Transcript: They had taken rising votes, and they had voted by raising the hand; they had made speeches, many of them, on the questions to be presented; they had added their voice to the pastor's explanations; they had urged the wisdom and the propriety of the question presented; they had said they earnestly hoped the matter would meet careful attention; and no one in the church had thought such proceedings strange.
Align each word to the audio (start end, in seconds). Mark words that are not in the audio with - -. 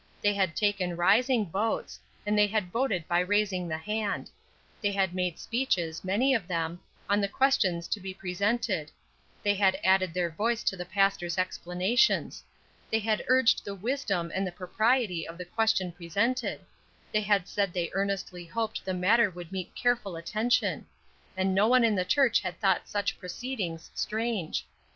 They 0.19 0.33
had 0.33 0.55
taken 0.55 0.97
rising 0.97 1.51
votes, 1.51 1.99
and 2.25 2.35
they 2.35 2.47
had 2.47 2.71
voted 2.71 3.07
by 3.07 3.19
raising 3.19 3.67
the 3.67 3.77
hand; 3.77 4.31
they 4.81 4.91
had 4.91 5.13
made 5.13 5.37
speeches, 5.37 6.03
many 6.03 6.33
of 6.33 6.47
them, 6.47 6.79
on 7.07 7.21
the 7.21 7.27
questions 7.27 7.87
to 7.89 7.99
be 7.99 8.11
presented; 8.11 8.89
they 9.43 9.53
had 9.53 9.77
added 9.83 10.11
their 10.15 10.31
voice 10.31 10.63
to 10.63 10.75
the 10.75 10.87
pastor's 10.87 11.37
explanations; 11.37 12.43
they 12.89 12.97
had 12.97 13.23
urged 13.27 13.63
the 13.63 13.75
wisdom 13.75 14.31
and 14.33 14.47
the 14.47 14.51
propriety 14.51 15.27
of 15.27 15.37
the 15.37 15.45
question 15.45 15.91
presented; 15.91 16.61
they 17.11 17.21
had 17.21 17.47
said 17.47 17.71
they 17.71 17.91
earnestly 17.93 18.43
hoped 18.45 18.83
the 18.83 18.95
matter 18.95 19.29
would 19.29 19.51
meet 19.51 19.75
careful 19.75 20.15
attention; 20.15 20.87
and 21.37 21.53
no 21.53 21.67
one 21.67 21.83
in 21.83 21.93
the 21.93 22.03
church 22.03 22.39
had 22.39 22.59
thought 22.59 22.87
such 22.89 23.19
proceedings 23.19 23.91
strange. 23.93 24.65